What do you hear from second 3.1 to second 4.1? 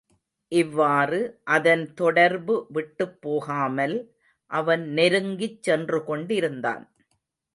போகாமல்,